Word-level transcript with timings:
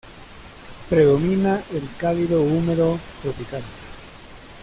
Predomina 0.89 1.61
el 1.75 1.87
cálido 1.95 2.41
húmedo 2.41 2.97
tropical. 3.21 3.61